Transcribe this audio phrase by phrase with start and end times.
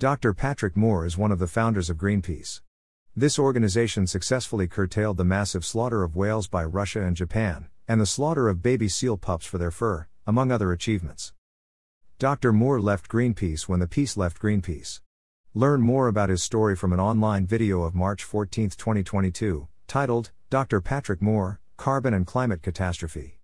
[0.00, 0.32] Dr.
[0.32, 2.60] Patrick Moore is one of the founders of Greenpeace.
[3.16, 8.06] This organization successfully curtailed the massive slaughter of whales by Russia and Japan, and the
[8.06, 11.32] slaughter of baby seal pups for their fur, among other achievements.
[12.20, 12.52] Dr.
[12.52, 15.00] Moore left Greenpeace when the peace left Greenpeace.
[15.52, 20.80] Learn more about his story from an online video of March 14, 2022, titled, Dr.
[20.80, 23.40] Patrick Moore Carbon and Climate Catastrophe.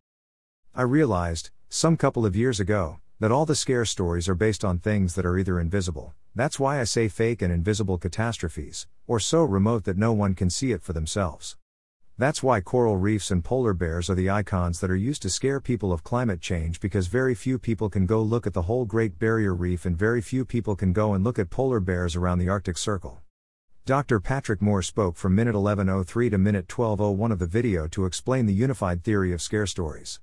[0.73, 4.79] I realized, some couple of years ago, that all the scare stories are based on
[4.79, 9.43] things that are either invisible, that's why I say fake and invisible catastrophes, or so
[9.45, 11.57] remote that no one can see it for themselves.
[12.19, 15.59] That's why coral reefs and polar bears are the icons that are used to scare
[15.59, 19.19] people of climate change because very few people can go look at the whole Great
[19.19, 22.51] Barrier Reef and very few people can go and look at polar bears around the
[22.51, 23.23] Arctic Circle.
[23.87, 24.21] Dr.
[24.21, 28.53] Patrick Moore spoke from minute 1103 to minute 1201 of the video to explain the
[28.53, 30.21] unified theory of scare stories.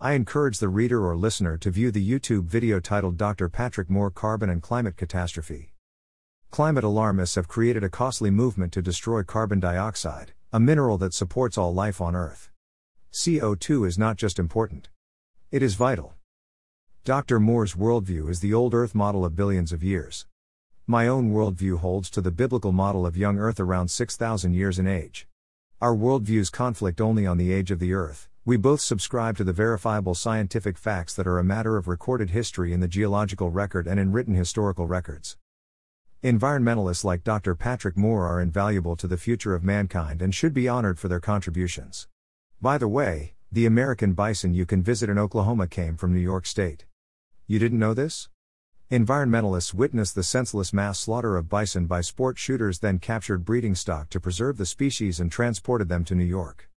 [0.00, 3.48] I encourage the reader or listener to view the YouTube video titled Dr.
[3.48, 5.74] Patrick Moore Carbon and Climate Catastrophe.
[6.52, 11.58] Climate alarmists have created a costly movement to destroy carbon dioxide a mineral that supports
[11.58, 12.50] all life on Earth.
[13.12, 14.88] CO2 is not just important,
[15.50, 16.14] it is vital.
[17.04, 17.40] Dr.
[17.40, 20.26] Moore's worldview is the old Earth model of billions of years.
[20.86, 24.86] My own worldview holds to the biblical model of young Earth around 6,000 years in
[24.86, 25.26] age.
[25.80, 28.27] Our worldviews conflict only on the age of the Earth.
[28.48, 32.72] We both subscribe to the verifiable scientific facts that are a matter of recorded history
[32.72, 35.36] in the geological record and in written historical records.
[36.24, 37.54] Environmentalists like Dr.
[37.54, 41.20] Patrick Moore are invaluable to the future of mankind and should be honored for their
[41.20, 42.08] contributions.
[42.58, 46.46] By the way, the American bison you can visit in Oklahoma came from New York
[46.46, 46.86] State.
[47.46, 48.30] You didn't know this?
[48.90, 54.08] Environmentalists witnessed the senseless mass slaughter of bison by sport shooters, then captured breeding stock
[54.08, 56.70] to preserve the species and transported them to New York.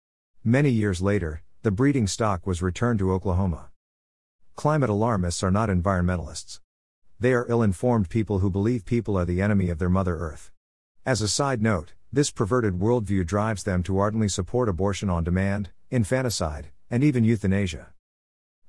[0.43, 3.69] Many years later, the breeding stock was returned to Oklahoma.
[4.57, 6.59] Climate alarmists are not environmentalists.
[7.19, 10.51] They are ill informed people who believe people are the enemy of their Mother Earth.
[11.05, 15.69] As a side note, this perverted worldview drives them to ardently support abortion on demand,
[15.91, 17.89] infanticide, and even euthanasia.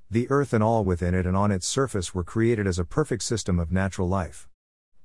[0.09, 3.24] The earth and all within it and on its surface were created as a perfect
[3.24, 4.50] system of natural life.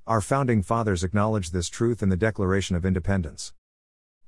[0.05, 3.53] Our founding fathers acknowledged this truth in the Declaration of Independence.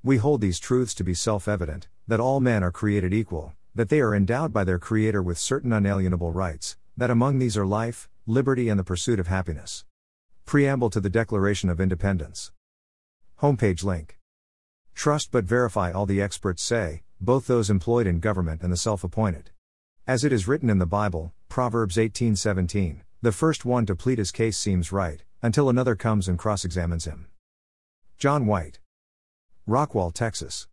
[0.01, 3.89] We hold these truths to be self evident that all men are created equal, that
[3.89, 8.09] they are endowed by their Creator with certain unalienable rights, that among these are life,
[8.25, 9.85] liberty, and the pursuit of happiness.
[10.43, 12.51] Preamble to the Declaration of Independence.
[13.43, 14.17] Homepage link.
[14.95, 19.03] Trust but verify all the experts say, both those employed in government and the self
[19.03, 19.51] appointed.
[20.07, 24.31] As it is written in the Bible, Proverbs 18:17, the first one to plead his
[24.31, 27.27] case seems right, until another comes and cross examines him.
[28.17, 28.79] John White.
[29.67, 30.65] Rockwall, Texas.